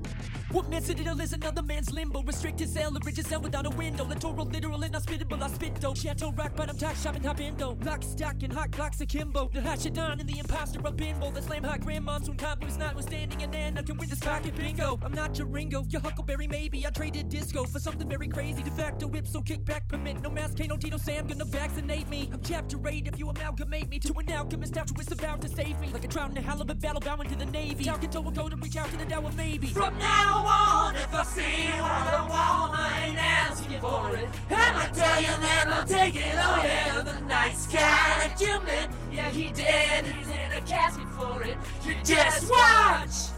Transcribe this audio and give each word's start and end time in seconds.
Bye. 0.00 0.31
What 0.52 0.68
man's 0.68 0.84
citadel 0.84 1.18
is 1.18 1.32
another 1.32 1.62
man's 1.62 1.90
limbo. 1.90 2.22
Restricted 2.22 2.68
cell, 2.68 2.94
a 2.94 3.00
rigid 3.02 3.26
cell 3.26 3.40
without 3.40 3.64
a 3.64 3.70
window. 3.70 4.04
Literal, 4.04 4.44
literal, 4.44 4.82
and 4.82 4.94
hospitable. 4.94 5.42
I 5.42 5.48
spit 5.48 5.80
dope. 5.80 5.96
Chateau 5.96 6.30
rock, 6.32 6.52
but 6.54 6.68
I'm 6.68 6.76
top 6.76 6.94
shopping, 6.96 7.24
hop 7.24 7.40
indo. 7.40 7.78
Lock, 7.82 8.02
stock, 8.02 8.34
and 8.42 8.52
hot 8.52 8.70
clocks 8.70 9.00
akimbo. 9.00 9.48
The 9.50 9.62
hot 9.62 9.80
shit 9.80 9.96
on 9.96 10.20
and 10.20 10.28
the 10.28 10.38
imposter 10.38 10.80
of 10.84 10.94
bimbo. 10.94 11.30
The 11.30 11.40
slam 11.40 11.64
hot 11.64 11.80
grandmoms 11.80 12.28
when 12.28 12.36
combos 12.36 12.78
notwithstanding. 12.78 13.42
And 13.42 13.50
then 13.50 13.78
I 13.78 13.82
can 13.82 13.96
win 13.96 14.10
this 14.10 14.18
pocket 14.18 14.54
bingo. 14.54 14.98
I'm 15.02 15.12
not 15.12 15.38
your 15.38 15.46
Ringo, 15.46 15.86
your 15.88 16.02
Huckleberry 16.02 16.48
maybe. 16.48 16.86
I 16.86 16.90
traded 16.90 17.30
disco 17.30 17.64
for 17.64 17.78
something 17.78 18.06
very 18.06 18.28
crazy. 18.28 18.62
De 18.62 18.70
facto 18.72 19.06
whip, 19.06 19.26
so 19.26 19.40
kickback 19.40 19.88
permit. 19.88 20.20
No 20.20 20.28
mask, 20.28 20.58
no 20.68 20.76
Tito 20.76 20.98
Sam, 20.98 21.28
gonna 21.28 21.46
vaccinate 21.46 22.10
me. 22.10 22.28
I'm 22.30 22.42
chapter 22.42 22.76
8 22.86 23.08
if 23.08 23.18
you 23.18 23.30
amalgamate 23.30 23.88
me 23.88 23.98
to 24.00 24.12
an 24.18 24.30
alchemist. 24.30 24.76
Altruist 24.76 25.12
about 25.12 25.40
to 25.40 25.48
save 25.48 25.80
me. 25.80 25.88
Like 25.94 26.04
a 26.04 26.08
trout 26.08 26.30
in 26.30 26.36
a 26.36 26.42
halibut 26.42 26.78
battle, 26.78 27.00
bowing 27.00 27.30
to 27.30 27.36
the 27.36 27.46
Navy. 27.46 27.84
Talking 27.84 28.10
toe 28.10 28.20
will 28.20 28.32
go 28.32 28.50
to 28.50 28.56
reach 28.56 28.76
out 28.76 28.90
to 28.90 28.98
the 28.98 29.06
Dow 29.06 29.24
of 29.24 29.34
maybe. 29.34 29.68
From 29.68 29.98
now 29.98 30.41
on, 30.46 30.96
if 30.96 31.14
I 31.14 31.22
see 31.24 31.66
what 31.80 31.90
I 31.90 32.26
want, 32.28 32.78
I 32.78 33.06
ain't 33.06 33.18
asking 33.18 33.80
for 33.80 34.16
it. 34.16 34.28
And 34.50 34.76
I 34.76 34.86
tell 34.92 35.20
you 35.20 35.26
that 35.26 35.64
I'll 35.68 35.86
take 35.86 36.16
it, 36.16 36.34
oh 36.34 36.62
yeah. 36.64 37.02
The 37.02 37.20
nice 37.26 37.66
guy 37.66 38.28
that 38.28 38.40
you 38.40 38.60
met, 38.64 38.90
yeah, 39.12 39.30
he 39.30 39.50
did. 39.50 40.06
He's 40.06 40.28
in 40.28 40.52
a 40.52 40.60
casket 40.62 41.08
for 41.18 41.42
it. 41.42 41.56
You 41.84 41.96
just 42.04 42.50
watch. 42.50 43.32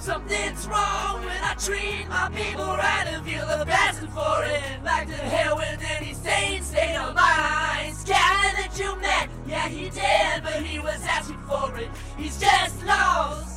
Something's 0.00 0.66
wrong 0.66 1.20
when 1.26 1.42
I 1.42 1.54
treat 1.58 2.08
my 2.08 2.30
people 2.34 2.64
right 2.64 3.04
and 3.06 3.24
feel 3.24 3.46
the 3.46 3.66
passion 3.66 4.08
for 4.08 4.44
it. 4.44 4.82
Like 4.82 5.08
to 5.08 5.12
hell 5.12 5.56
with 5.56 5.82
any 5.98 6.14
sane 6.14 6.62
state 6.62 6.96
of 6.96 7.14
mind. 7.14 7.94
Guy 8.06 8.52
that 8.56 8.74
you 8.78 8.96
met, 8.96 9.28
yeah, 9.46 9.68
he 9.68 9.90
did, 9.90 10.42
but 10.42 10.62
he 10.62 10.78
was 10.78 11.02
asking 11.04 11.38
for 11.46 11.76
it. 11.76 11.88
He's 12.16 12.40
just 12.40 12.82
lost. 12.84 13.49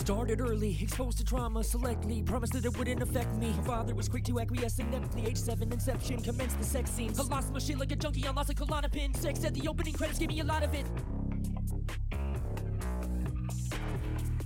Started 0.00 0.40
early, 0.40 0.78
exposed 0.80 1.18
to 1.18 1.24
trauma 1.24 1.62
selectly. 1.62 2.22
Promised 2.22 2.54
that 2.54 2.64
it 2.64 2.76
wouldn't 2.78 3.02
affect 3.02 3.34
me. 3.36 3.52
My 3.58 3.64
father 3.64 3.94
was 3.94 4.08
quick 4.08 4.24
to 4.24 4.40
acquiesce 4.40 4.78
ineptly. 4.78 5.26
Age 5.26 5.36
7 5.36 5.70
inception 5.70 6.22
commenced 6.22 6.58
the 6.58 6.64
sex 6.64 6.90
scenes. 6.90 7.20
I 7.20 7.24
lost 7.24 7.52
my 7.52 7.58
shit 7.58 7.78
like 7.78 7.92
a 7.92 7.96
junkie, 7.96 8.26
I 8.26 8.30
lost 8.30 8.48
a 8.48 8.54
Klonopin. 8.54 9.14
Sex 9.14 9.44
at 9.44 9.52
the 9.52 9.68
opening 9.68 9.92
credits 9.92 10.18
gave 10.18 10.30
me 10.30 10.40
a 10.40 10.44
lot 10.44 10.62
of 10.62 10.72
it. 10.72 10.86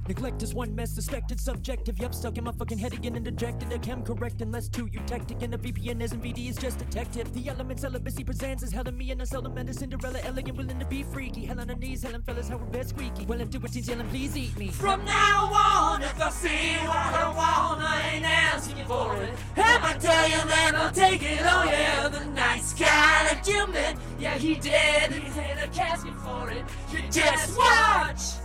Neglect 0.07 0.43
is 0.43 0.55
one 0.55 0.75
mess, 0.75 0.91
suspected, 0.91 1.41
subjective. 1.41 1.99
Yup, 1.99 2.15
stuck 2.15 2.37
in 2.37 2.45
my 2.45 2.53
fucking 2.53 2.77
head 2.77 2.93
again 2.93 3.17
and 3.17 3.25
dejected. 3.25 3.73
A 3.73 3.79
chem 3.79 4.03
correct 4.03 4.43
unless 4.43 4.69
two 4.69 4.87
eutectic 4.89 5.43
and 5.43 5.55
a 5.55 5.59
VPN 5.59 6.03
isn't 6.03 6.23
VD 6.23 6.51
is 6.51 6.57
just 6.57 6.79
detective. 6.79 7.33
The 7.33 7.49
element 7.49 7.81
celibacy 7.81 8.23
presents 8.23 8.63
as 8.63 8.71
hell 8.71 8.85
me 8.85 9.13
and 9.13 9.23
I 9.23 9.25
seldom 9.25 9.57
and 9.57 9.67
a 9.71 9.73
Cinderella 9.73 10.21
elegant, 10.25 10.59
willing 10.59 10.79
to 10.79 10.85
be 10.85 11.05
freaky. 11.05 11.47
Hell 11.47 11.59
on 11.59 11.69
her 11.71 11.75
knees, 11.75 12.03
hell 12.03 12.21
fellas, 12.27 12.49
how 12.49 12.59
her 12.59 12.67
bed 12.67 12.87
squeaky. 12.87 13.25
Well, 13.25 13.41
into 13.41 13.57
it, 13.57 13.73
teens 13.73 13.89
yelling, 13.89 14.09
please 14.09 14.37
eat 14.37 14.55
me. 14.59 14.69
From 14.69 15.07
now 15.07 15.51
on, 15.55 16.03
if 16.03 16.21
I 16.21 16.29
see 16.29 16.75
what 16.87 16.97
I 16.97 17.33
want, 17.35 17.83
I 17.83 18.11
ain't 18.17 18.27
asking 18.27 18.77
you 18.77 18.85
for 18.85 19.17
it. 19.23 19.31
And 19.57 19.85
I 19.85 19.95
tell 19.95 20.29
you 20.29 20.37
that 20.37 20.73
I'll 20.75 20.93
take 20.93 21.23
it, 21.23 21.41
oh 21.41 21.65
yeah. 21.65 22.09
The 22.09 22.27
nice 22.27 22.75
guy 22.75 22.87
that 23.33 23.43
you 23.49 23.67
met, 23.69 23.97
yeah, 24.19 24.35
he 24.35 24.57
did. 24.57 25.13
He's 25.13 25.37
in 25.37 25.59
a 25.59 25.69
casket 25.69 26.15
for 26.17 26.51
it. 26.51 26.63
You 26.93 26.99
just 27.11 27.57
watch. 27.57 28.44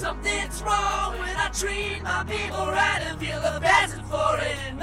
Something's 0.00 0.62
wrong 0.62 1.18
when 1.18 1.36
I 1.36 1.50
treat 1.52 2.02
my 2.02 2.24
people 2.24 2.64
right 2.64 3.02
and 3.02 3.20
feel 3.20 3.38
the 3.38 3.60
passion 3.60 4.02
for 4.04 4.38
it. 4.38 4.79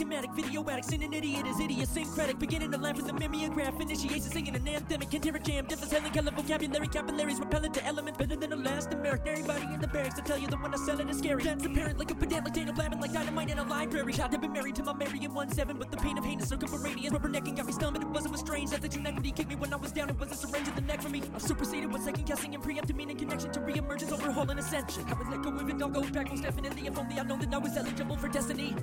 Dramatic, 0.00 0.30
video 0.30 0.66
addict, 0.70 0.92
and 0.94 1.02
an 1.02 1.12
idiot 1.12 1.46
is 1.46 1.60
idiosyncratic. 1.60 2.38
Beginning 2.38 2.72
to 2.72 2.78
laugh 2.78 2.96
with 2.96 3.06
the 3.06 3.12
mimeograph, 3.12 3.78
initiates 3.82 4.32
singing 4.32 4.56
an 4.56 4.66
anthem, 4.66 4.98
anthemic, 4.98 5.10
can 5.10 5.22
hear 5.22 5.36
a 5.36 5.38
jam, 5.38 5.66
difference, 5.66 5.92
hell, 5.92 6.10
color, 6.10 6.30
vocabulary, 6.30 6.88
capillaries, 6.88 7.38
repellent 7.38 7.74
to 7.74 7.84
elements, 7.84 8.16
better 8.16 8.34
than 8.34 8.50
a 8.54 8.56
last 8.56 8.94
American. 8.94 9.28
Everybody 9.28 9.74
in 9.74 9.78
the 9.78 9.88
barracks 9.88 10.18
I 10.18 10.22
tell 10.22 10.38
you 10.38 10.48
the 10.48 10.56
one 10.56 10.72
I 10.72 10.78
sell 10.78 10.98
it 10.98 11.10
is 11.10 11.18
scary. 11.18 11.42
That's 11.42 11.66
apparent, 11.66 11.98
like 11.98 12.10
a 12.10 12.14
pedant, 12.14 12.46
like 12.46 12.54
Daniel 12.54 12.74
Blabbing, 12.74 12.98
like 12.98 13.12
dynamite 13.12 13.50
in 13.50 13.58
a 13.58 13.62
library. 13.62 14.14
Shot 14.14 14.32
have 14.32 14.40
been 14.40 14.54
married 14.54 14.74
to 14.76 14.84
my 14.84 14.94
Marion 14.94 15.32
1-7, 15.32 15.78
but 15.78 15.90
the 15.90 15.98
pain 15.98 16.16
of 16.16 16.24
heinous 16.24 16.48
circumferential 16.48 17.10
rubbernecking 17.10 17.58
got 17.58 17.66
me 17.66 17.72
stumbling. 17.72 18.06
It 18.06 18.08
wasn't 18.08 18.32
was 18.32 18.40
strange, 18.40 18.70
that 18.70 18.80
the 18.80 18.98
inequity 18.98 19.32
kicked 19.32 19.50
me 19.50 19.56
when 19.56 19.70
I 19.70 19.76
was 19.76 19.92
down. 19.92 20.08
It 20.08 20.18
was 20.18 20.32
a 20.32 20.34
syringe 20.34 20.66
in 20.66 20.74
the 20.76 20.80
neck 20.80 21.02
for 21.02 21.10
me. 21.10 21.22
I've 21.34 21.42
superseded 21.42 21.92
with 21.92 22.04
second 22.04 22.24
guessing 22.24 22.54
and 22.54 22.64
preemptive 22.64 22.96
meaning 22.96 23.18
connection 23.18 23.52
to 23.52 23.60
re-emergence, 23.60 24.12
overhauling 24.12 24.58
ascension. 24.58 25.04
I 25.10 25.12
would 25.12 25.28
let 25.28 25.42
go 25.42 25.50
of 25.50 25.68
it, 25.68 25.82
I'll 25.82 25.90
go 25.90 26.00
back 26.08 26.30
most 26.30 26.42
definitely. 26.42 26.86
If 26.86 26.98
only 26.98 27.20
I 27.20 27.22
know 27.22 27.36
that 27.36 27.52
I 27.52 27.58
was 27.58 27.76
eligible 27.76 28.16
for 28.16 28.28
destiny. 28.28 28.74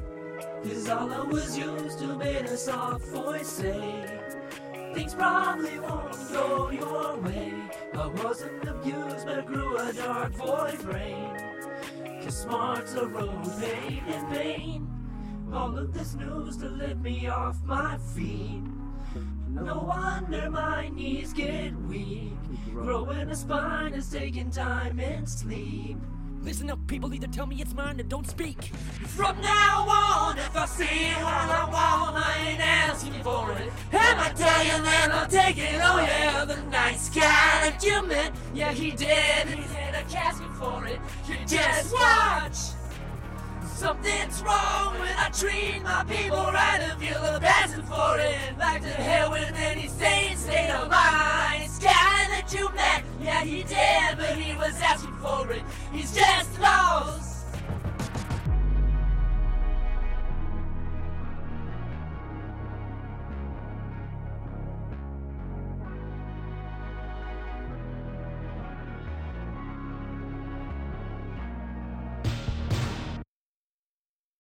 Cause 0.64 0.90
all 0.90 1.12
I 1.12 1.22
was 1.24 1.58
used 1.58 2.00
to 2.00 2.16
made 2.16 2.46
a 2.46 2.58
soft 2.58 3.06
voice 3.06 3.48
say 3.48 4.06
Things 4.94 5.16
probably 5.16 5.80
won't 5.80 6.14
go 6.32 6.70
your 6.70 7.18
way. 7.18 7.54
I 7.94 8.08
wasn't 8.08 8.68
abused 8.68 9.26
but 9.26 9.46
grew 9.48 9.78
a 9.78 9.94
dark 9.94 10.34
void 10.34 10.80
brain. 10.84 11.36
Cause 12.24 12.42
smart's 12.42 12.94
a 12.94 13.08
road 13.08 13.44
paved 13.60 14.08
in 14.08 14.26
pain 14.28 14.88
All 15.52 15.76
of 15.78 15.94
this 15.94 16.14
news 16.16 16.58
to 16.58 16.70
lift 16.70 17.02
me 17.02 17.28
off 17.28 17.64
my 17.64 17.98
feet. 18.16 18.64
No 19.50 19.86
wonder 19.88 20.52
my 20.52 20.90
knees 20.90 21.34
get 21.34 21.76
weak. 21.82 22.34
Growing 22.72 23.30
a 23.30 23.36
spine 23.36 23.94
is 23.94 24.10
taking 24.10 24.52
time 24.52 25.00
and 25.00 25.28
sleep 25.28 25.98
Listen 26.48 26.70
up, 26.70 26.80
people 26.88 27.14
either 27.14 27.28
tell 27.28 27.46
me 27.46 27.62
it's 27.62 27.74
mine 27.74 28.00
or 28.00 28.04
don't 28.04 28.26
speak. 28.26 28.72
From 29.18 29.42
now 29.42 29.86
on, 29.86 30.38
if 30.38 30.56
I 30.56 30.66
see 30.66 31.12
what 31.22 31.34
I 31.34 31.66
want, 31.70 32.16
I 32.16 32.48
ain't 32.48 32.62
asking 32.62 33.22
for 33.22 33.52
it. 33.52 33.70
And 33.92 34.18
I 34.18 34.30
tell 34.30 34.64
you 34.64 34.82
that 34.82 35.10
I'll 35.12 35.28
take 35.28 35.58
it, 35.58 35.82
oh 35.84 36.00
yeah. 36.00 36.46
The 36.46 36.56
nice 36.72 37.10
guy 37.10 37.70
that 37.70 37.84
you 37.84 38.02
met, 38.08 38.32
yeah, 38.54 38.72
he 38.72 38.92
did. 38.92 39.46
He's 39.50 39.72
in 39.72 39.94
a 39.94 40.04
casket 40.10 40.48
for 40.58 40.86
it. 40.86 41.02
You 41.28 41.36
just 41.46 41.94
watch. 41.94 42.56
Something's 43.76 44.42
wrong 44.42 44.98
when 45.00 45.18
I 45.18 45.30
treat 45.34 45.84
my 45.84 46.06
people 46.06 46.38
right 46.38 46.80
and 46.82 46.98
feel 46.98 47.22
the 47.22 47.42
passion 47.42 47.84
for 47.84 48.18
it. 48.20 48.27